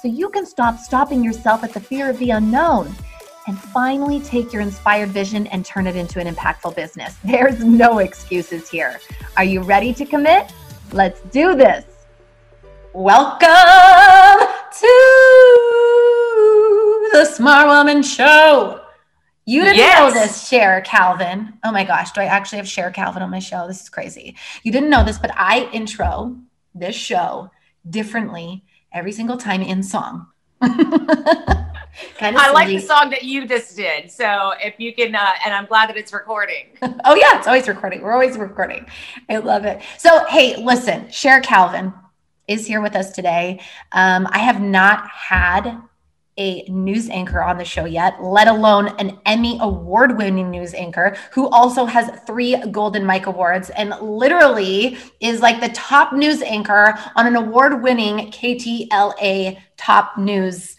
[0.00, 2.94] so you can stop stopping yourself at the fear of the unknown
[3.48, 7.16] and finally take your inspired vision and turn it into an impactful business.
[7.24, 9.00] There's no excuses here.
[9.36, 10.52] Are you ready to commit?
[10.92, 11.84] Let's do this.
[12.92, 13.48] Welcome
[14.72, 14.88] to
[17.12, 18.82] the Smart Woman Show.
[19.46, 19.98] You didn't yes.
[19.98, 21.54] know this, Cher Calvin.
[21.64, 23.66] Oh my gosh, do I actually have Cher Calvin on my show?
[23.66, 24.36] This is crazy.
[24.62, 26.36] You didn't know this, but I intro
[26.74, 27.50] this show
[27.88, 30.26] differently every single time in song.
[30.60, 34.10] kind of I like the song that you just did.
[34.10, 36.66] So if you can, uh, and I'm glad that it's recording.
[37.04, 38.02] oh yeah, it's always recording.
[38.02, 38.86] We're always recording.
[39.28, 39.82] I love it.
[39.98, 41.92] So hey, listen, Cher Calvin
[42.48, 43.60] is here with us today.
[43.92, 45.80] Um, I have not had
[46.38, 51.16] a news anchor on the show yet, let alone an Emmy award winning news anchor
[51.32, 56.98] who also has three Golden Mike Awards and literally is like the top news anchor
[57.16, 60.76] on an award winning KTLA top news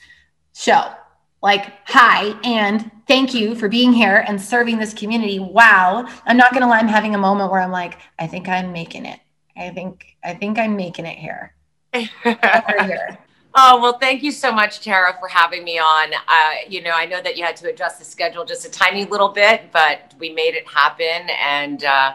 [0.55, 0.93] show.
[1.41, 5.39] Like, hi, and thank you for being here and serving this community.
[5.39, 6.05] Wow.
[6.25, 8.73] I'm not going to lie, I'm having a moment where I'm like, I think I'm
[8.73, 9.19] making it.
[9.55, 11.53] I think, I think I'm making it here.
[11.93, 13.17] here.
[13.55, 16.13] Oh, well, thank you so much, Tara, for having me on.
[16.13, 19.05] Uh, you know, I know that you had to adjust the schedule just a tiny
[19.05, 21.29] little bit, but we made it happen.
[21.41, 22.13] And, uh,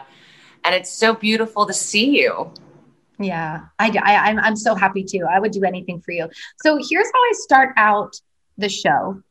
[0.63, 2.51] and it's so beautiful to see you.
[3.19, 5.25] Yeah, I, I, I'm, I'm so happy too.
[5.29, 6.29] I would do anything for you.
[6.63, 8.19] So here's how I start out
[8.57, 9.21] the show.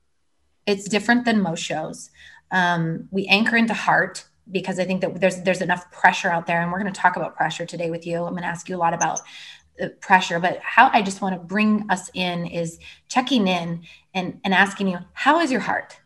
[0.67, 2.11] It's different than most shows.
[2.51, 6.63] Um, we anchor into heart because I think that there's there's enough pressure out there,
[6.63, 8.25] and we're going to talk about pressure today with you.
[8.25, 9.21] I'm going to ask you a lot about
[10.01, 13.83] pressure but how i just want to bring us in is checking in
[14.15, 15.99] and and asking you how is your heart?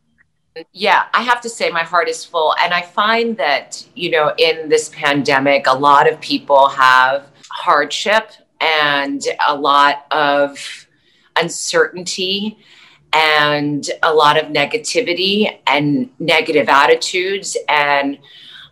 [0.73, 4.35] Yeah i have to say my heart is full and i find that you know
[4.39, 10.89] in this pandemic a lot of people have hardship and a lot of
[11.37, 12.59] uncertainty
[13.13, 18.19] and a lot of negativity and negative attitudes and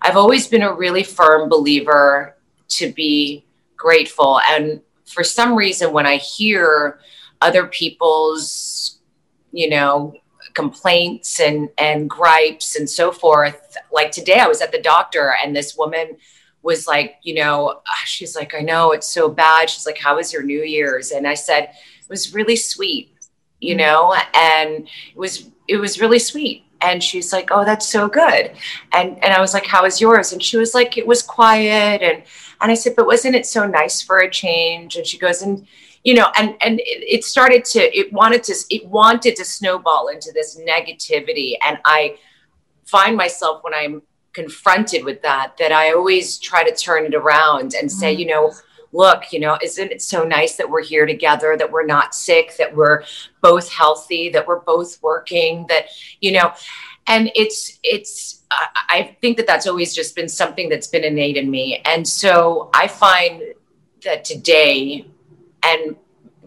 [0.02, 2.36] i've always been a really firm believer
[2.68, 3.45] to be
[3.76, 6.98] grateful and for some reason when I hear
[7.40, 8.98] other people's,
[9.52, 10.14] you know,
[10.54, 15.54] complaints and and gripes and so forth, like today I was at the doctor and
[15.54, 16.16] this woman
[16.62, 19.70] was like, you know, she's like, I know it's so bad.
[19.70, 21.12] She's like, how was your New Year's?
[21.12, 23.14] And I said, it was really sweet,
[23.60, 23.78] you mm-hmm.
[23.78, 28.52] know, and it was it was really sweet and she's like oh that's so good
[28.92, 32.02] and and i was like how was yours and she was like it was quiet
[32.02, 32.22] and
[32.60, 34.96] and I said, but wasn't it so nice for a change?
[34.96, 35.66] And she goes, and
[36.04, 40.08] you know, and and it, it started to, it wanted to, it wanted to snowball
[40.08, 41.54] into this negativity.
[41.66, 42.18] And I
[42.84, 44.02] find myself when I'm
[44.32, 48.20] confronted with that, that I always try to turn it around and say, mm-hmm.
[48.20, 48.52] you know,
[48.92, 52.56] look, you know, isn't it so nice that we're here together, that we're not sick,
[52.56, 53.02] that we're
[53.42, 55.86] both healthy, that we're both working, that,
[56.20, 56.52] you know,
[57.06, 58.42] and it's, it's,
[58.88, 61.82] I think that that's always just been something that's been innate in me.
[61.84, 63.42] And so I find
[64.02, 65.06] that today
[65.62, 65.96] and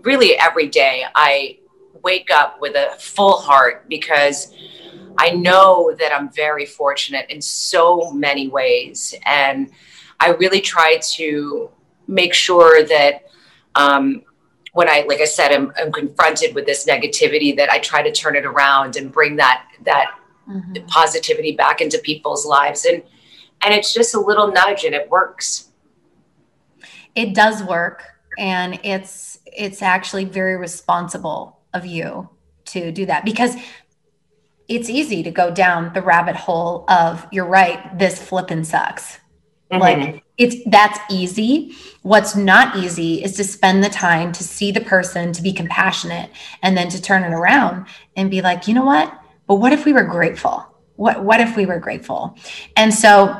[0.04, 1.60] really every day, I
[2.04, 4.54] wake up with a full heart because
[5.18, 9.14] I know that I'm very fortunate in so many ways.
[9.26, 9.72] And
[10.20, 11.70] I really try to
[12.08, 13.26] make sure that
[13.76, 14.24] um,
[14.74, 18.12] when I, like I said, I'm, I'm confronted with this negativity, that I try to
[18.12, 20.19] turn it around and bring that that
[20.50, 20.86] mm-hmm.
[20.88, 22.86] positivity back into people's lives.
[22.86, 23.04] And
[23.62, 25.70] and it's just a little nudge and it works.
[27.16, 28.04] It does work.
[28.38, 32.30] And it's it's actually very responsible of you
[32.66, 33.56] to do that because
[34.68, 39.20] it's easy to go down the rabbit hole of you're right this flipping sucks.
[39.72, 39.82] Mm-hmm.
[39.82, 41.76] like it's that's easy.
[42.02, 46.32] What's not easy is to spend the time to see the person to be compassionate
[46.64, 47.86] and then to turn it around
[48.16, 49.19] and be like you know what
[49.50, 50.64] but what if we were grateful?
[50.96, 52.38] What, what if we were grateful?
[52.78, 53.36] And so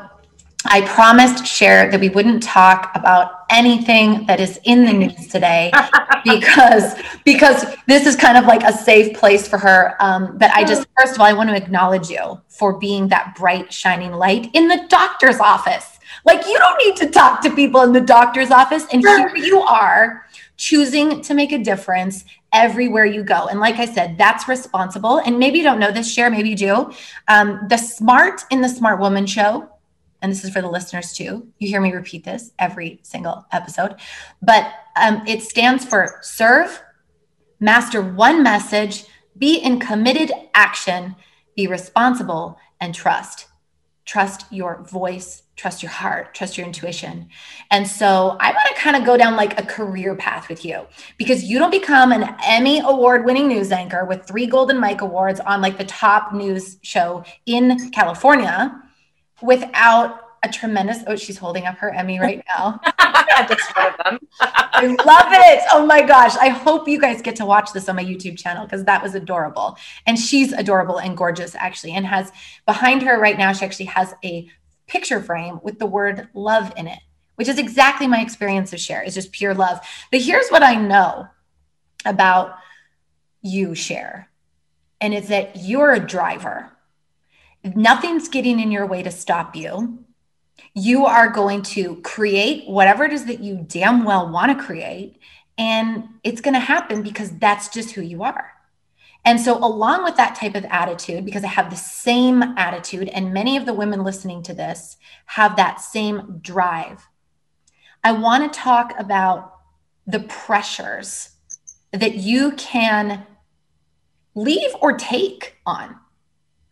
[0.64, 5.70] I promised Cher that we wouldn't talk about anything that is in the news today
[6.24, 9.94] because because this is kind of like a safe place for her.
[10.00, 13.36] Um, but I just first of all I want to acknowledge you for being that
[13.36, 16.00] bright shining light in the doctor's office.
[16.26, 19.60] Like you don't need to talk to people in the doctor's office, and here you
[19.60, 20.26] are
[20.60, 23.46] choosing to make a difference everywhere you go.
[23.46, 25.16] And like I said, that's responsible.
[25.16, 26.92] And maybe you don't know this, Cher, maybe you do.
[27.28, 29.70] Um, the smart in the Smart Woman show,
[30.20, 31.48] and this is for the listeners too.
[31.58, 33.96] You hear me repeat this every single episode,
[34.42, 34.70] but
[35.00, 36.82] um, it stands for serve,
[37.58, 39.06] master one message,
[39.38, 41.16] be in committed action,
[41.56, 43.46] be responsible, and trust.
[44.04, 47.28] Trust your voice, trust your heart, trust your intuition.
[47.70, 50.86] And so I want to kind of go down like a career path with you
[51.18, 55.38] because you don't become an Emmy award winning news anchor with three Golden Mike Awards
[55.40, 58.74] on like the top news show in California
[59.42, 62.80] without a tremendous oh she's holding up her emmy right now.
[62.98, 64.18] That's one of them.
[64.40, 65.62] I love it.
[65.72, 66.36] Oh my gosh.
[66.36, 69.14] I hope you guys get to watch this on my youtube channel because that was
[69.14, 69.76] adorable.
[70.06, 72.32] And she's adorable and gorgeous actually and has
[72.64, 74.48] behind her right now she actually has a
[74.90, 77.00] picture frame with the word love in it
[77.36, 79.02] which is exactly my experience of Cher.
[79.02, 81.28] is just pure love but here's what i know
[82.04, 82.56] about
[83.42, 84.28] you Cher,
[85.00, 86.70] and it's that you're a driver
[87.64, 90.04] nothing's getting in your way to stop you
[90.74, 95.18] you are going to create whatever it is that you damn well want to create.
[95.58, 98.52] And it's going to happen because that's just who you are.
[99.24, 103.34] And so, along with that type of attitude, because I have the same attitude, and
[103.34, 104.96] many of the women listening to this
[105.26, 107.06] have that same drive,
[108.02, 109.56] I want to talk about
[110.06, 111.30] the pressures
[111.92, 113.26] that you can
[114.34, 115.96] leave or take on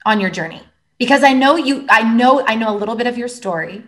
[0.06, 0.62] on your journey.
[0.98, 3.84] Because I know you, I know, I know a little bit of your story,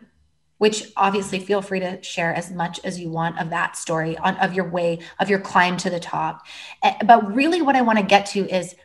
[0.60, 4.36] which obviously feel free to share as much as you want of that story on
[4.36, 6.46] of your way of your climb to the top.
[6.82, 8.76] Eh, but really, what I want to get to is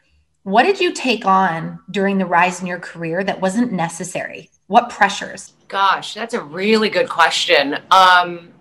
[0.44, 4.50] what did you take on during the rise in your career that wasn't necessary?
[4.68, 5.51] What pressures?
[5.68, 7.78] Gosh, that's a really good question.
[7.92, 8.54] Um,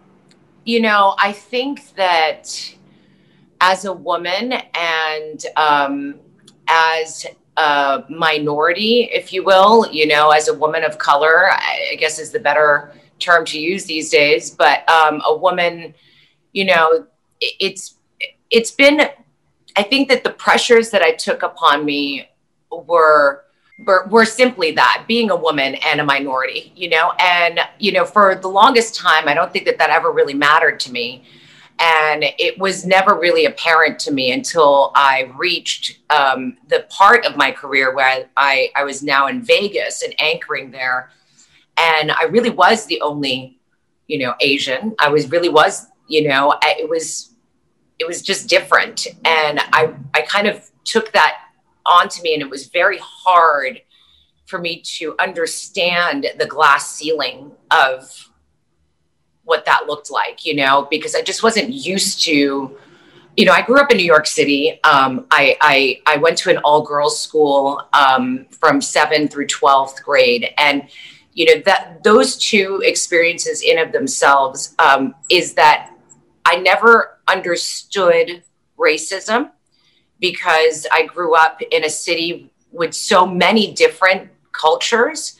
[0.65, 2.75] you know, I think that
[3.61, 6.17] as a woman and um,
[6.67, 7.27] as
[7.57, 12.33] a minority, if you will, you know, as a woman of color, I guess is
[12.33, 14.51] the better term to use these days.
[14.51, 15.95] But um, a woman,
[16.53, 17.07] you know,
[17.41, 17.95] it, it's
[18.51, 19.01] it's been.
[19.77, 22.29] I think that the pressures that I took upon me
[22.71, 23.45] were
[23.85, 28.05] were, were simply that being a woman and a minority, you know, and you know,
[28.05, 31.25] for the longest time, I don't think that that ever really mattered to me
[31.79, 37.37] and it was never really apparent to me until I reached um, the part of
[37.37, 41.11] my career where I, I, I, was now in Vegas and anchoring there.
[41.77, 43.59] And I really was the only,
[44.07, 44.95] you know, Asian.
[44.99, 47.35] I was really was, you know, it was,
[47.99, 49.07] it was just different.
[49.25, 51.39] And I, I kind of took that
[51.87, 53.81] onto me and it was very hard
[54.47, 58.31] for me to understand the glass ceiling of
[59.45, 62.77] what that looked like, you know, because I just wasn't used to,
[63.37, 64.81] you know, I grew up in New York City.
[64.85, 70.03] Um, I, I, I went to an all girls school um, from seven through 12th
[70.03, 70.51] grade.
[70.57, 70.89] And,
[71.35, 75.91] you know, that those two experiences in of themselves um, is that
[76.45, 78.45] I never understood
[78.79, 79.51] racism
[80.21, 85.39] because I grew up in a city with so many different cultures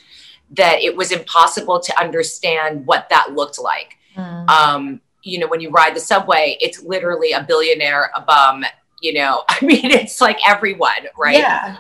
[0.51, 3.97] that it was impossible to understand what that looked like.
[4.17, 4.49] Mm.
[4.49, 8.65] Um, you know, when you ride the subway, it's literally a billionaire, a bum,
[9.01, 11.39] you know, I mean, it's like everyone, right?
[11.39, 11.79] Yeah.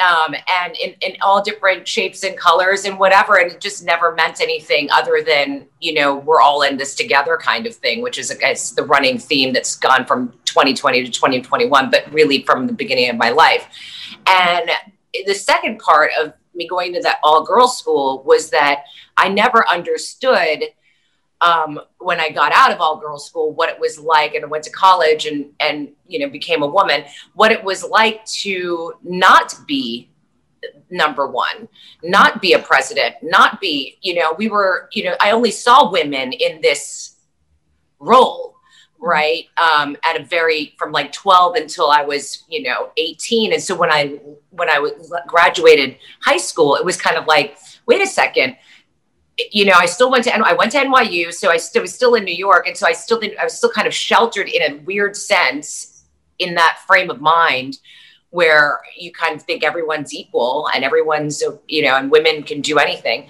[0.00, 3.36] Um, and in, in all different shapes and colors and whatever.
[3.36, 7.38] And it just never meant anything other than, you know, we're all in this together
[7.40, 8.28] kind of thing, which is,
[8.74, 13.16] the running theme that's gone from 2020 to 2021, but really from the beginning of
[13.16, 13.68] my life.
[14.26, 14.68] And
[15.26, 18.84] the second part of me going to that all girls school was that
[19.16, 20.64] I never understood
[21.44, 24.48] um, when I got out of all girls school what it was like and I
[24.48, 28.94] went to college and and you know became a woman what it was like to
[29.02, 30.10] not be
[30.90, 31.68] number one
[32.02, 35.90] not be a president not be you know we were you know I only saw
[35.90, 37.16] women in this
[37.98, 38.54] role
[39.04, 39.48] right?
[39.58, 43.74] Um, at a very from like 12 until i was you know 18 and so
[43.76, 44.18] when i
[44.50, 44.90] when i
[45.26, 48.56] graduated high school it was kind of like wait a second
[49.50, 52.14] you know i still went to i went to nyu so i still was still
[52.14, 54.76] in new york and so i still i was still kind of sheltered in a
[54.82, 56.04] weird sense
[56.38, 57.78] in that frame of mind
[58.30, 62.78] where you kind of think everyone's equal and everyone's you know and women can do
[62.78, 63.28] anything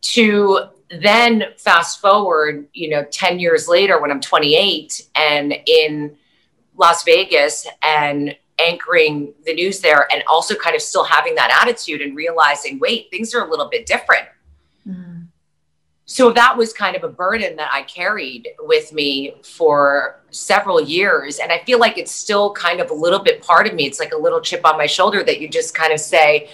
[0.00, 6.16] to then fast forward, you know, 10 years later when I'm 28 and in
[6.76, 12.00] Las Vegas and anchoring the news there and also kind of still having that attitude
[12.00, 14.26] and realizing, wait, things are a little bit different.
[14.86, 15.15] Mm.
[16.08, 21.40] So that was kind of a burden that I carried with me for several years.
[21.40, 23.86] And I feel like it's still kind of a little bit part of me.
[23.86, 26.48] It's like a little chip on my shoulder that you just kind of say,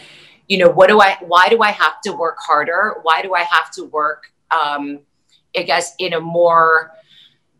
[0.49, 2.94] you know, what do I, why do I have to work harder?
[3.02, 5.00] Why do I have to work, um,
[5.54, 6.92] I guess, in a more,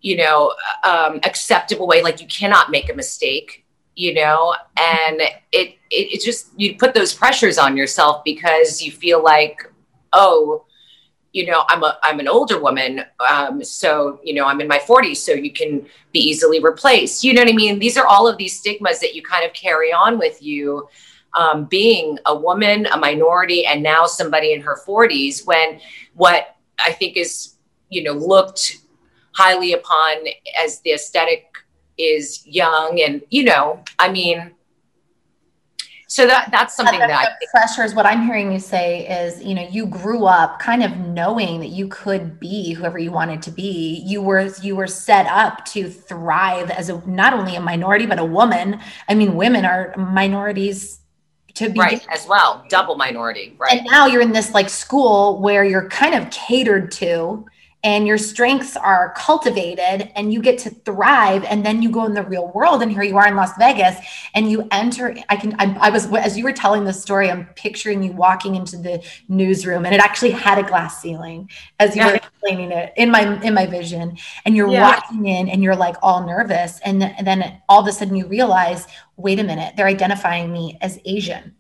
[0.00, 2.02] you know, um, acceptable way?
[2.02, 6.94] Like you cannot make a mistake, you know, and it, it, it just, you put
[6.94, 9.70] those pressures on yourself because you feel like,
[10.14, 10.64] oh,
[11.33, 14.79] you know i'm a i'm an older woman um, so you know i'm in my
[14.79, 17.25] 40s so you can be easily replaced.
[17.25, 17.79] You know what i mean?
[17.79, 20.89] These are all of these stigmas that you kind of carry on with you
[21.35, 25.81] um, being a woman a minority and now somebody in her 40s when
[26.15, 27.55] what i think is
[27.89, 28.79] you know looked
[29.33, 30.27] highly upon
[30.62, 31.47] as the aesthetic
[31.97, 34.53] is young and you know i mean
[36.12, 39.54] so that that's something that, that pressure is what I'm hearing you say is, you
[39.54, 43.50] know, you grew up kind of knowing that you could be whoever you wanted to
[43.50, 44.02] be.
[44.04, 48.19] You were you were set up to thrive as a not only a minority but
[48.19, 48.78] a woman.
[49.09, 51.00] I mean, women are minorities
[51.54, 53.78] to be right as well, double minority, right?
[53.78, 57.47] And now you're in this like school where you're kind of catered to
[57.85, 62.15] and your strengths are cultivated and you get to thrive and then you go in
[62.15, 63.97] the real world and here you are in las vegas
[64.35, 67.47] and you enter i can I, I, was as you were telling the story i'm
[67.57, 72.03] picturing you walking into the newsroom and it actually had a glass ceiling as you
[72.03, 72.09] yeah.
[72.09, 74.89] were explaining it in my in my vision and you're yeah.
[74.89, 78.27] walking in and you're like all nervous and, and then all of a sudden you
[78.27, 78.87] realize
[79.17, 81.55] wait a minute they're identifying me as asian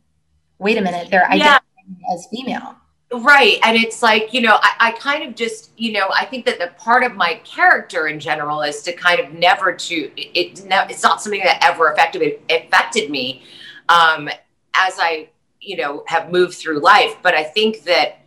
[0.58, 1.94] wait a minute they're identifying yeah.
[1.94, 2.76] me as female
[3.12, 3.58] Right.
[3.62, 6.58] And it's like, you know, I, I, kind of just, you know, I think that
[6.58, 11.02] the part of my character in general is to kind of never to, it, it's
[11.02, 13.42] not something that ever affected, affected me
[13.88, 14.28] um,
[14.74, 15.28] as I,
[15.60, 17.16] you know, have moved through life.
[17.22, 18.20] But I think that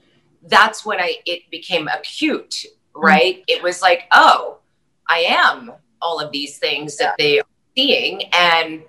[0.44, 3.02] that's when I, it became acute, mm-hmm.
[3.02, 3.36] right?
[3.38, 3.58] Mm-hmm.
[3.58, 4.60] It was like, oh,
[5.08, 8.24] I am all of these things that they are seeing.
[8.34, 8.84] And,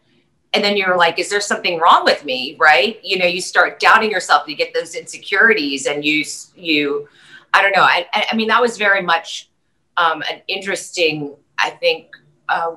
[0.57, 2.57] and then you're like is there something wrong with me?
[2.59, 2.99] Right?
[3.05, 7.09] You know you start doubting yourself you get those insecurities and you you
[7.55, 9.51] i don't know i, I mean that was very much
[9.97, 12.09] um, an interesting i think
[12.49, 12.77] uh,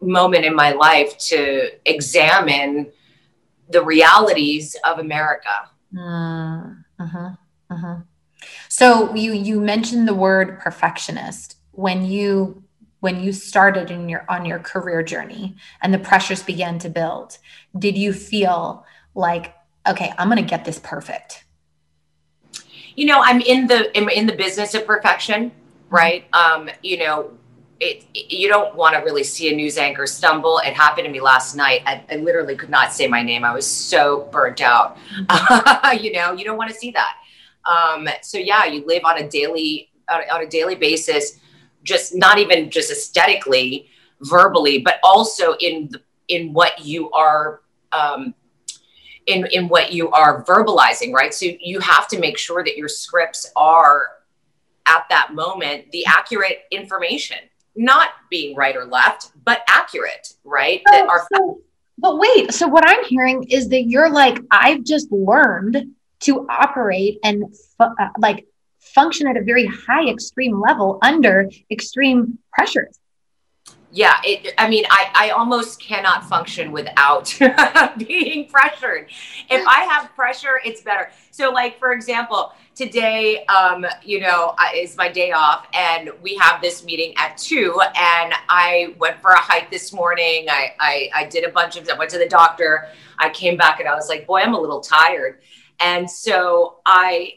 [0.00, 2.90] moment in my life to examine
[3.68, 5.70] the realities of america.
[5.94, 7.30] Mm, uh-huh,
[7.70, 7.96] uh-huh.
[8.68, 11.56] so you you mentioned the word perfectionist.
[11.72, 12.64] When you
[13.02, 17.38] when you started in your on your career journey and the pressures began to build
[17.76, 19.56] did you feel like
[19.88, 21.44] okay i'm going to get this perfect
[22.94, 25.50] you know i'm in the in, the business of perfection
[25.90, 27.30] right um you know
[27.80, 30.58] it, you don't want to really see a news anchor stumble.
[30.58, 31.82] It happened to me last night.
[31.84, 33.42] I, I literally could not say my name.
[33.42, 34.96] I was so burnt out.
[36.00, 37.16] you know, you don't want to see that.
[37.68, 41.40] Um, so yeah, you live on a daily on, on a daily basis
[41.82, 43.88] just not even just aesthetically,
[44.20, 47.60] verbally, but also in the, in what you are
[47.92, 48.34] um,
[49.26, 51.32] in in what you are verbalizing, right?
[51.32, 54.08] So you have to make sure that your scripts are
[54.86, 57.38] at that moment the accurate information,
[57.76, 60.82] not being right or left, but accurate, right?
[60.86, 61.60] that are so,
[61.98, 67.18] but wait, so what I'm hearing is that you're like, I've just learned to operate
[67.24, 68.46] and uh, like
[68.94, 72.98] function at a very high extreme level under extreme pressures.
[73.94, 77.34] Yeah it, i mean I, I almost cannot function without
[77.98, 79.08] being pressured.
[79.50, 81.10] If i have pressure it's better.
[81.30, 86.62] So like for example today um, you know is my day off and we have
[86.62, 90.46] this meeting at two and i went for a hike this morning.
[90.48, 92.88] I i, I did a bunch of i went to the doctor.
[93.18, 95.40] I came back and i was like boy i'm a little tired.
[95.80, 97.34] And so i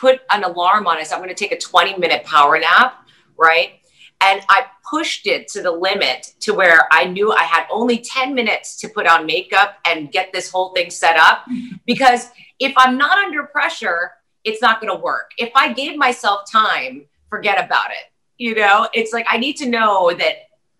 [0.00, 1.06] put an alarm on it.
[1.06, 3.72] So I'm going to take a 20 minute power nap, right?
[4.22, 8.34] And I pushed it to the limit to where I knew I had only 10
[8.34, 11.44] minutes to put on makeup and get this whole thing set up.
[11.86, 12.28] Because
[12.60, 14.12] if I'm not under pressure,
[14.44, 15.32] it's not going to work.
[15.38, 18.12] If I gave myself time, forget about it.
[18.38, 20.34] You know, it's like I need to know that,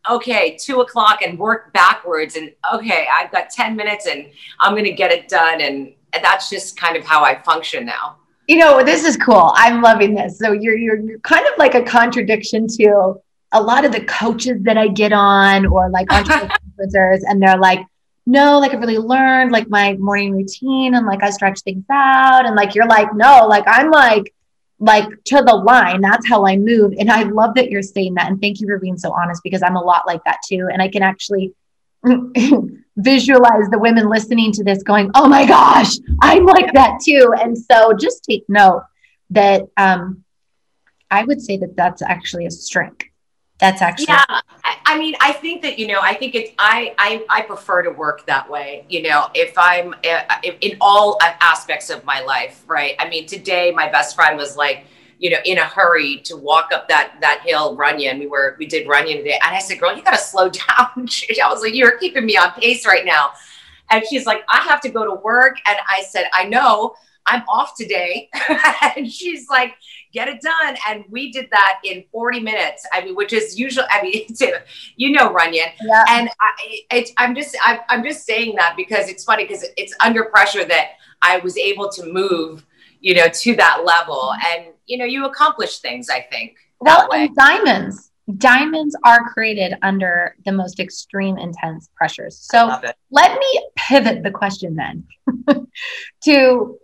[0.09, 2.37] okay, two o'clock and work backwards.
[2.37, 4.29] And okay, I've got 10 minutes and
[4.61, 5.61] I'm going to get it done.
[5.61, 8.20] And that's just kind of how I function now
[8.50, 9.52] you know, this is cool.
[9.54, 10.37] I'm loving this.
[10.37, 13.14] So you're, you're you're kind of like a contradiction to
[13.52, 17.87] a lot of the coaches that I get on or like influencers, and they're like,
[18.26, 22.45] no, like I really learned like my morning routine and like I stretch things out.
[22.45, 24.35] And like you're like, no, like I'm like
[24.80, 26.00] like to the line.
[26.00, 26.95] That's how I move.
[26.99, 28.26] And I love that you're saying that.
[28.26, 30.69] And thank you for being so honest because I'm a lot like that too.
[30.73, 31.54] And I can actually
[32.97, 37.35] visualize the women listening to this going, oh my gosh, I'm like that too.
[37.40, 38.85] And so just take note
[39.30, 40.25] that um,
[41.11, 43.04] I would say that that's actually a strength.
[43.59, 44.25] That's actually yeah.
[44.28, 47.83] I, I mean, I think that you know, I think it's I I I prefer
[47.83, 48.87] to work that way.
[48.88, 50.23] You know, if I'm uh,
[50.62, 52.95] in all aspects of my life, right?
[52.99, 54.87] I mean, today my best friend was like
[55.21, 58.19] you know, in a hurry to walk up that that hill, Runyon.
[58.19, 60.89] We were we did Runyon today, and I said, "Girl, you got to slow down."
[60.97, 63.33] I was like, "You're keeping me on pace right now,"
[63.91, 66.95] and she's like, "I have to go to work," and I said, "I know."
[67.27, 68.29] I'm off today.
[68.97, 69.75] and she's like,
[70.12, 70.77] get it done.
[70.89, 72.87] And we did that in 40 minutes.
[72.93, 74.27] I mean, which is usually, I mean,
[74.97, 75.69] you know, Runyon.
[75.81, 76.05] Yeah.
[76.09, 79.95] And I, it, I'm just, I, I'm just saying that because it's funny because it's
[80.00, 82.67] under pressure that I was able to move,
[83.00, 84.33] you know, to that level.
[84.47, 86.56] And, you know, you accomplish things, I think.
[86.80, 92.37] Well, and diamonds, diamonds are created under the most extreme intense pressures.
[92.37, 92.80] So
[93.11, 95.06] let me pivot the question then
[96.25, 96.78] to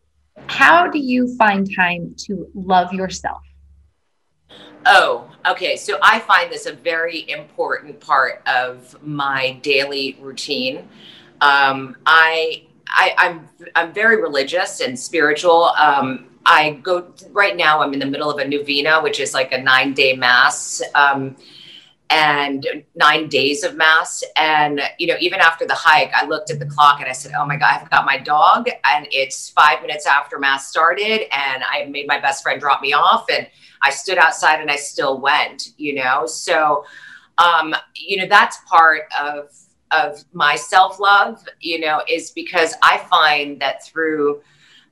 [0.47, 3.43] how do you find time to love yourself?
[4.85, 5.77] Oh, okay.
[5.77, 10.89] So I find this a very important part of my daily routine.
[11.41, 15.65] Um, I, I, am I'm, I'm very religious and spiritual.
[15.77, 17.81] Um, I go right now.
[17.81, 20.81] I'm in the middle of a novena, which is like a nine day mass.
[20.95, 21.37] Um,
[22.09, 24.23] and nine days of mass.
[24.37, 27.33] And, you know, even after the hike, I looked at the clock and I said,
[27.37, 28.69] Oh my God, I've got my dog.
[28.85, 31.23] And it's five minutes after mass started.
[31.35, 33.27] And I made my best friend drop me off.
[33.29, 33.49] And
[33.83, 36.27] I stood outside and I still went, you know?
[36.27, 36.85] So,
[37.39, 39.51] um, you know, that's part of,
[39.91, 44.43] of my self love, you know, is because I find that through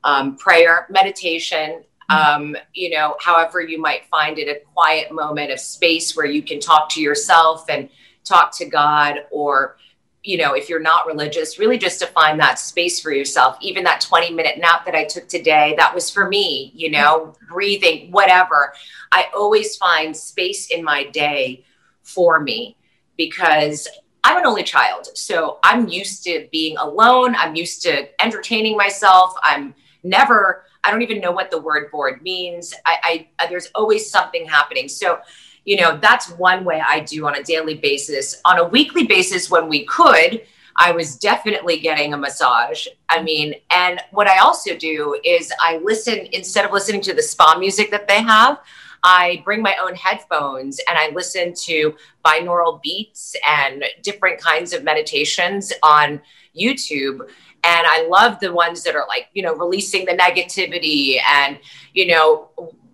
[0.05, 5.59] um, prayer, meditation, um, you know, however you might find it, a quiet moment of
[5.59, 7.89] space where you can talk to yourself and
[8.23, 9.77] talk to God, or,
[10.23, 13.57] you know, if you're not religious, really just to find that space for yourself.
[13.61, 17.33] Even that 20 minute nap that I took today, that was for me, you know,
[17.49, 18.73] breathing, whatever.
[19.11, 21.65] I always find space in my day
[22.03, 22.77] for me
[23.17, 23.87] because
[24.23, 25.07] I'm an only child.
[25.15, 27.35] So I'm used to being alone.
[27.35, 29.33] I'm used to entertaining myself.
[29.43, 29.73] I'm
[30.05, 32.73] never I don't even know what the word bored means.
[32.85, 34.87] I, I uh, there's always something happening.
[34.87, 35.19] So,
[35.65, 38.39] you know, that's one way I do on a daily basis.
[38.45, 40.43] On a weekly basis, when we could,
[40.75, 42.85] I was definitely getting a massage.
[43.09, 47.23] I mean, and what I also do is I listen instead of listening to the
[47.23, 48.59] spa music that they have.
[49.03, 54.83] I bring my own headphones and I listen to binaural beats and different kinds of
[54.83, 56.21] meditations on
[56.57, 57.29] YouTube
[57.65, 61.57] and I love the ones that are like, you know, releasing the negativity and,
[61.93, 62.49] you know,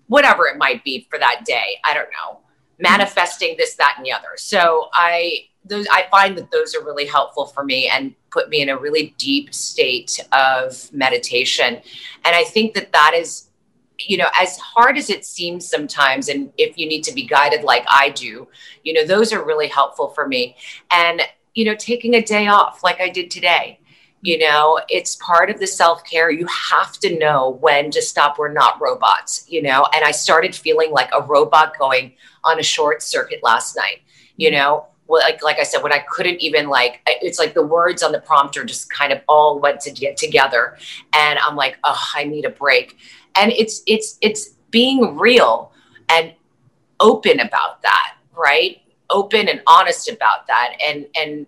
[0.08, 1.80] whatever it might be for that day.
[1.84, 2.40] I don't know,
[2.80, 4.30] manifesting this, that, and the other.
[4.38, 8.62] So I, those, I find that those are really helpful for me and put me
[8.62, 11.82] in a really deep state of meditation.
[12.24, 13.50] And I think that that is,
[14.00, 17.64] you know, as hard as it seems sometimes, and if you need to be guided
[17.64, 18.48] like I do,
[18.84, 20.56] you know, those are really helpful for me.
[20.92, 21.22] And,
[21.56, 23.81] you know, taking a day off like I did today
[24.22, 26.30] you know, it's part of the self care.
[26.30, 28.38] You have to know when to stop.
[28.38, 29.88] We're not robots, you know.
[29.94, 34.02] And I started feeling like a robot going on a short circuit last night,
[34.38, 34.58] you mm-hmm.
[34.58, 34.86] know.
[35.08, 38.12] Well, like like I said, when I couldn't even like, it's like the words on
[38.12, 40.78] the prompter just kind of all went to get together,
[41.14, 42.98] and I'm like, oh, I need a break.
[43.36, 45.74] And it's it's it's being real
[46.10, 46.34] and
[47.00, 48.82] open about that, right?
[49.10, 51.48] Open and honest about that, and and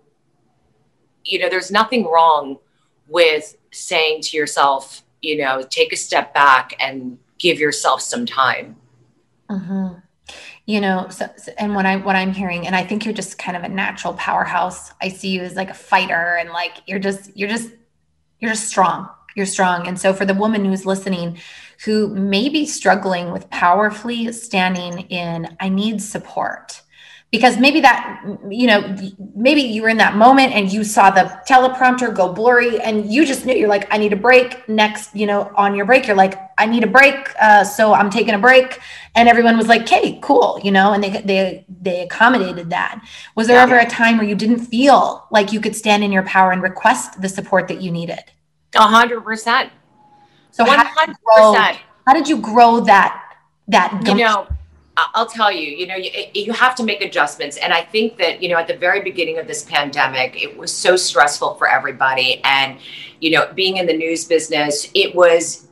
[1.24, 2.58] you know, there's nothing wrong
[3.08, 8.76] with saying to yourself, you know, take a step back and give yourself some time.
[9.50, 9.98] Mm-hmm.
[10.66, 13.38] You know, so, so, and what I what I'm hearing, and I think you're just
[13.38, 14.92] kind of a natural powerhouse.
[15.02, 17.70] I see you as like a fighter, and like you're just you're just
[18.38, 19.08] you're just strong.
[19.36, 19.86] You're strong.
[19.86, 21.38] And so for the woman who's listening,
[21.84, 26.80] who may be struggling with powerfully standing in, I need support
[27.30, 28.96] because maybe that you know
[29.34, 33.26] maybe you were in that moment and you saw the teleprompter go blurry and you
[33.26, 36.06] just knew you're like i need a break next you know on your break.
[36.06, 38.80] You're like i need a break uh, so i'm taking a break.
[39.16, 43.04] And everyone was like okay cool you know and they they they accommodated that.
[43.34, 43.64] Was there yeah.
[43.64, 46.62] ever a time where you didn't feel like you could stand in your power and
[46.62, 48.24] request the support that you needed?
[48.76, 49.72] A hundred percent.
[50.52, 50.76] So 100%.
[50.76, 51.54] How, did you grow,
[52.06, 53.20] how did you grow that
[53.66, 54.46] that you know
[54.96, 57.56] I'll tell you, you know, you, you have to make adjustments.
[57.56, 60.72] And I think that, you know, at the very beginning of this pandemic, it was
[60.72, 62.40] so stressful for everybody.
[62.44, 62.78] And,
[63.20, 65.68] you know, being in the news business, it was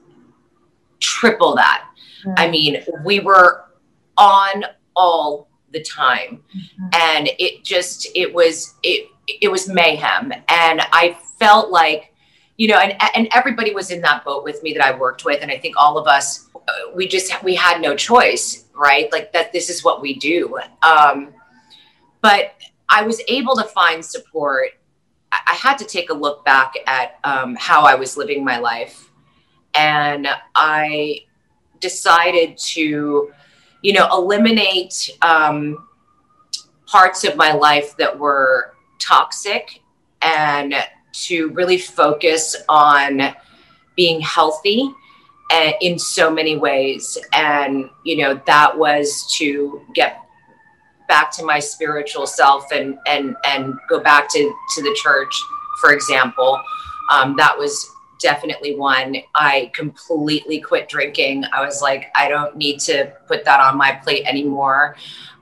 [0.98, 1.88] triple that.
[2.24, 2.34] Mm-hmm.
[2.36, 3.64] I mean, we were
[4.16, 4.64] on
[4.96, 6.42] all the time.
[6.56, 6.88] Mm-hmm.
[6.92, 9.08] And it just, it was, it,
[9.40, 10.32] it was mayhem.
[10.48, 12.12] And I felt like,
[12.56, 15.42] you know, and, and everybody was in that boat with me that I worked with.
[15.42, 19.10] And I think all of us know, we just we had no choice, right?
[19.12, 19.52] Like that.
[19.52, 20.58] This is what we do.
[20.82, 21.34] Um,
[22.20, 22.54] but
[22.88, 24.70] I was able to find support.
[25.30, 28.58] I, I had to take a look back at um, how I was living my
[28.58, 29.10] life,
[29.74, 31.20] and I
[31.80, 33.32] decided to,
[33.82, 35.88] you know, eliminate um,
[36.86, 39.80] parts of my life that were toxic
[40.22, 40.74] and
[41.12, 43.34] to really focus on
[43.96, 44.94] being healthy
[45.52, 47.18] and in so many ways.
[47.32, 50.18] And you know that was to get
[51.08, 55.32] back to my spiritual self and and and go back to to the church
[55.80, 56.60] for example.
[57.10, 59.16] Um, that was definitely one.
[59.34, 61.44] I completely quit drinking.
[61.52, 64.96] I was like i don't need to put that on my plate anymore.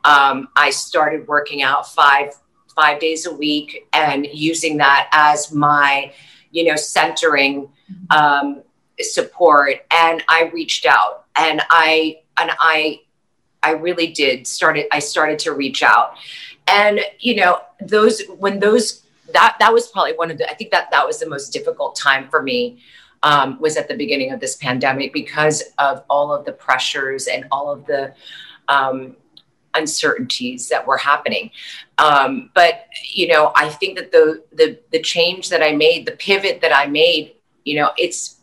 [0.04, 2.34] Um, i started working out five
[2.74, 6.12] five days a week and using that as my
[6.50, 7.68] you know centering
[8.10, 8.62] um,
[9.04, 13.00] support and i reached out and i and i
[13.62, 16.14] i really did started i started to reach out
[16.66, 20.70] and you know those when those that that was probably one of the i think
[20.70, 22.80] that that was the most difficult time for me
[23.22, 27.44] um, was at the beginning of this pandemic because of all of the pressures and
[27.52, 28.14] all of the
[28.68, 29.16] um,
[29.74, 31.50] uncertainties that were happening.
[31.98, 36.12] Um, but you know, I think that the the the change that I made, the
[36.12, 37.34] pivot that I made,
[37.64, 38.39] you know, it's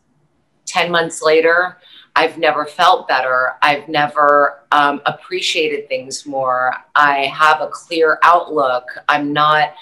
[0.78, 1.78] ten months later.
[2.16, 3.54] I've never felt better.
[3.62, 6.74] I've never um, appreciated things more.
[6.96, 8.86] I have a clear outlook.
[9.08, 9.74] I'm not,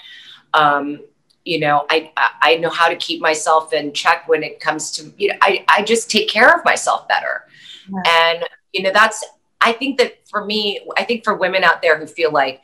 [0.52, 1.00] um,
[1.44, 5.12] you know, I I know how to keep myself in check when it comes to
[5.16, 5.36] you know.
[5.40, 7.44] I I just take care of myself better,
[7.90, 8.02] yeah.
[8.06, 9.24] and you know that's
[9.60, 12.60] I think that for me, I think for women out there who feel like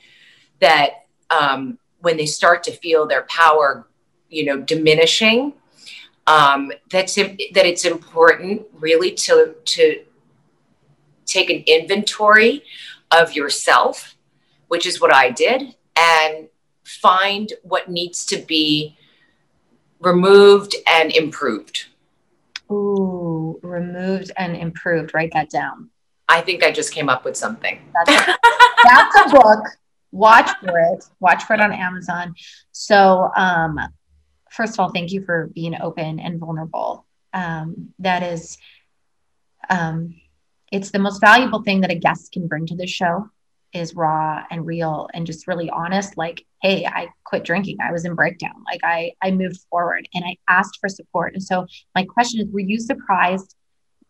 [0.61, 3.89] that um, when they start to feel their power,
[4.29, 5.55] you know, diminishing,
[6.27, 10.05] um, that's that it's important really to to
[11.27, 12.63] take an inventory
[13.11, 14.17] of yourself,
[14.69, 16.49] which is what I did, and
[16.85, 18.97] find what needs to be
[20.01, 21.87] removed and improved.
[22.71, 25.15] Ooh, removed and improved.
[25.15, 25.91] Write that down.
[26.29, 27.79] I think I just came up with something.
[28.07, 28.39] That's a,
[28.85, 29.65] that's a book.
[30.13, 31.05] Watch for it.
[31.21, 32.35] Watch for it on Amazon.
[32.73, 33.79] So, um,
[34.53, 37.07] first of all, thank you for being open and vulnerable.
[37.33, 38.59] Um, that is,
[39.71, 40.15] um,
[40.71, 43.29] it's the most valuable thing that a guest can bring to the show
[43.73, 46.19] is raw and real and just really honest.
[46.19, 47.79] Like, hey, I quit drinking.
[47.83, 48.65] I was in breakdown.
[48.71, 51.33] Like, I I moved forward and I asked for support.
[51.33, 53.55] And so, my question is, were you surprised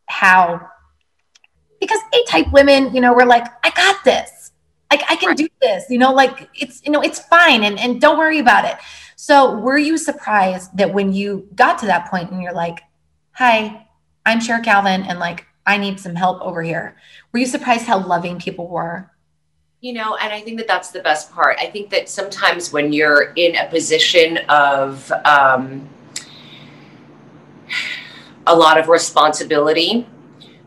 [0.09, 0.61] how
[1.83, 4.53] because A type women, you know, we're like, I got this.
[4.91, 5.37] Like I can right.
[5.37, 8.67] do this, you know, like it's, you know, it's fine and, and don't worry about
[8.67, 8.77] it.
[9.17, 12.81] So were you surprised that when you got to that point and you're like,
[13.33, 13.87] hi,
[14.25, 16.97] I'm Cher Calvin and like I need some help over here.
[17.33, 19.11] Were you surprised how loving people were?
[19.81, 21.59] You know, and I think that that's the best part.
[21.61, 25.89] I think that sometimes when you're in a position of um,
[28.47, 30.07] a lot of responsibility,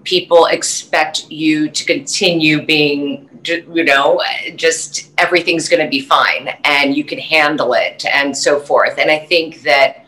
[0.03, 4.21] people expect you to continue being you know
[4.55, 8.97] just everything's going to be fine and you can handle it and so forth.
[8.97, 10.05] And i think that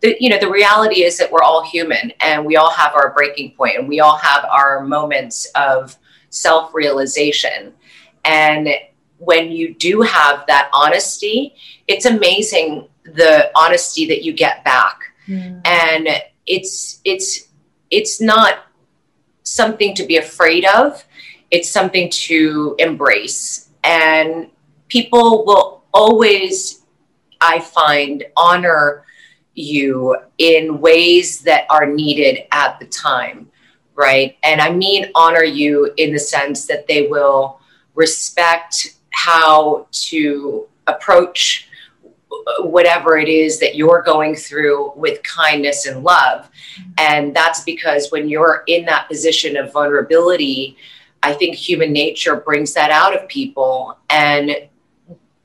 [0.00, 3.12] the, you know the reality is that we're all human and we all have our
[3.12, 5.96] breaking point and we all have our moments of
[6.30, 7.72] self-realization.
[8.24, 8.68] And
[9.18, 11.54] when you do have that honesty
[11.88, 14.98] it's amazing the honesty that you get back.
[15.28, 15.60] Mm.
[15.64, 16.08] and
[16.46, 17.48] it's it's
[17.90, 18.66] it's not
[19.44, 21.04] something to be afraid of,
[21.52, 23.68] it's something to embrace.
[23.84, 24.48] And
[24.88, 26.82] people will always,
[27.40, 29.04] I find, honor
[29.54, 33.50] you in ways that are needed at the time,
[33.94, 34.38] right?
[34.42, 37.60] And I mean honor you in the sense that they will
[37.94, 41.68] respect how to approach
[42.60, 46.50] whatever it is that you're going through with kindness and love.
[46.80, 46.90] Mm-hmm.
[46.98, 50.78] And that's because when you're in that position of vulnerability,
[51.22, 53.98] I think human nature brings that out of people.
[54.10, 54.68] And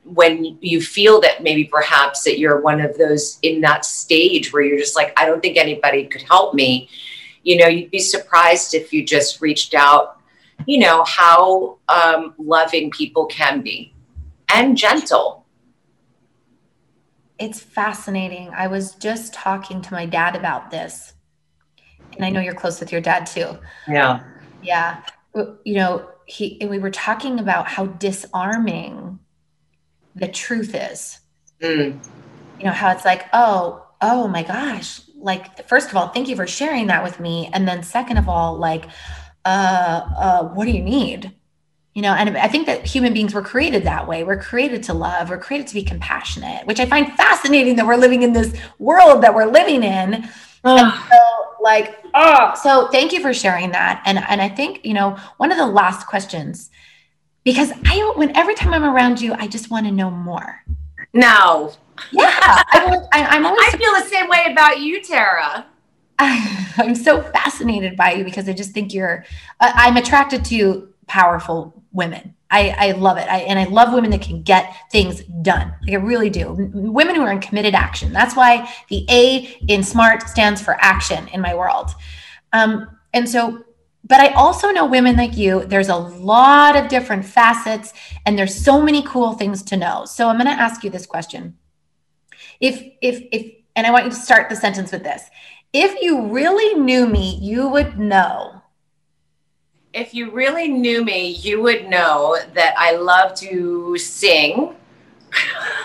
[0.04, 4.62] when you feel that maybe perhaps that you're one of those in that stage where
[4.62, 6.88] you're just like, I don't think anybody could help me,
[7.42, 10.20] you know, you'd be surprised if you just reached out,
[10.66, 13.92] you know, how um, loving people can be
[14.48, 15.38] and gentle
[17.38, 18.50] it's fascinating.
[18.50, 21.14] I was just talking to my dad about this.
[22.16, 23.56] And I know you're close with your dad too.
[23.86, 24.24] Yeah.
[24.62, 25.02] Yeah.
[25.34, 29.18] You know, he and we were talking about how disarming
[30.14, 31.20] the truth is.
[31.60, 32.02] Mm.
[32.58, 35.00] You know, how it's like, oh, oh my gosh.
[35.16, 37.50] Like, first of all, thank you for sharing that with me.
[37.52, 38.86] And then second of all, like,
[39.44, 41.32] uh, uh, what do you need?
[41.94, 44.22] You know, and I think that human beings were created that way.
[44.22, 47.96] We're created to love, we're created to be compassionate, which I find fascinating that we're
[47.96, 50.28] living in this world that we're living in.
[50.64, 54.02] And so, like, oh, so thank you for sharing that.
[54.04, 56.70] And and I think, you know, one of the last questions,
[57.44, 60.62] because I when every time I'm around you, I just want to know more.
[61.12, 61.72] No.
[62.12, 62.30] Yeah.
[62.32, 65.66] I, am always I feel the same way about you, Tara.
[66.18, 69.24] I'm so fascinated by you because I just think you're,
[69.60, 72.34] I'm attracted to powerful women.
[72.50, 73.28] I, I love it.
[73.28, 75.74] I, and I love women that can get things done.
[75.82, 76.70] Like I really do.
[76.72, 78.12] Women who are in committed action.
[78.12, 81.90] That's why the A in SMART stands for action in my world.
[82.52, 83.64] Um, and so,
[84.04, 87.92] but I also know women like you, there's a lot of different facets
[88.24, 90.06] and there's so many cool things to know.
[90.06, 91.58] So I'm going to ask you this question.
[92.60, 95.22] If, if, if, and I want you to start the sentence with this
[95.72, 98.57] if you really knew me, you would know.
[99.94, 104.76] If you really knew me, you would know that I love to sing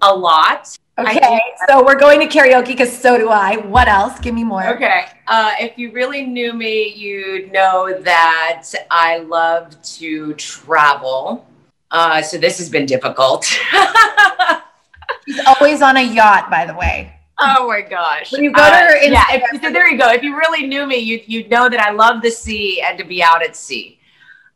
[0.00, 0.76] a lot.
[0.98, 3.56] Okay, so we're going to karaoke because so do I.
[3.56, 4.18] What else?
[4.20, 4.66] Give me more.
[4.74, 11.46] Okay, uh, if you really knew me, you'd know that I love to travel.
[11.90, 13.44] Uh, so this has been difficult.
[15.26, 17.19] She's always on a yacht, by the way.
[17.40, 18.32] Oh my gosh.
[18.32, 20.10] When you go to her uh, yeah, if, so there you go.
[20.10, 23.04] If you really knew me, you'd, you'd know that I love the sea and to
[23.04, 23.98] be out at sea.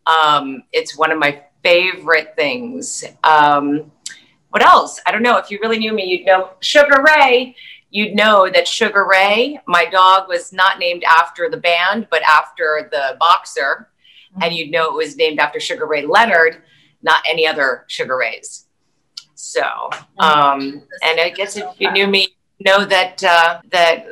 [0.07, 3.05] Um, it's one of my favorite things.
[3.25, 3.91] Um,
[4.51, 5.01] what else?
[5.07, 5.39] I don't know.
[5.39, 7.57] If you really knew me, you'd know Sugar Ray.
[7.91, 12.89] You'd know that Sugar Ray, my dog, was not named after the band, but after
[12.93, 13.89] the boxer.
[14.33, 14.43] Mm-hmm.
[14.43, 16.63] And you'd know it was named after Sugar Ray Leonard,
[17.03, 18.67] not any other Sugar Rays.
[19.35, 20.21] So, mm-hmm.
[20.21, 22.29] um, and I guess if you knew me,
[22.65, 24.07] know that uh, that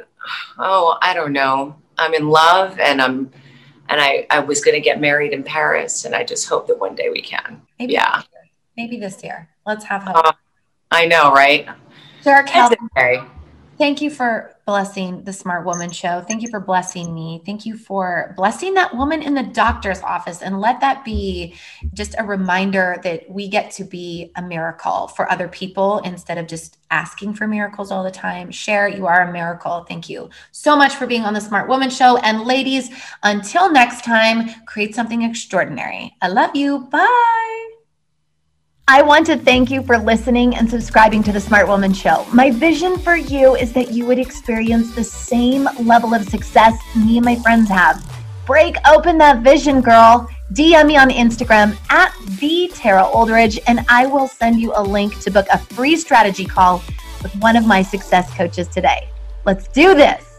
[0.58, 3.30] oh I don't know I'm in love and I'm
[3.88, 6.78] and I I was going to get married in Paris and I just hope that
[6.78, 7.62] one day we can.
[7.78, 8.22] Maybe yeah.
[8.76, 9.48] Maybe this year.
[9.66, 10.16] Let's have hope.
[10.16, 10.32] Uh,
[10.90, 11.68] I know, right?
[12.22, 13.20] Cher Calvin, okay.
[13.78, 16.20] Thank you for blessing the Smart Woman Show.
[16.20, 17.42] Thank you for blessing me.
[17.44, 20.42] Thank you for blessing that woman in the doctor's office.
[20.42, 21.54] And let that be
[21.94, 26.46] just a reminder that we get to be a miracle for other people instead of
[26.46, 28.50] just asking for miracles all the time.
[28.50, 29.84] Cher, you are a miracle.
[29.88, 32.18] Thank you so much for being on the Smart Woman Show.
[32.18, 32.90] And ladies,
[33.22, 36.14] until next time, create something extraordinary.
[36.22, 36.80] I love you.
[36.90, 37.61] Bye.
[38.88, 42.26] I want to thank you for listening and subscribing to the Smart Woman Show.
[42.32, 47.18] My vision for you is that you would experience the same level of success me
[47.18, 48.04] and my friends have.
[48.44, 50.28] Break open that vision, girl.
[50.52, 55.20] DM me on Instagram at the Tara Oldridge, and I will send you a link
[55.20, 56.82] to book a free strategy call
[57.22, 59.08] with one of my success coaches today.
[59.44, 60.31] Let's do this.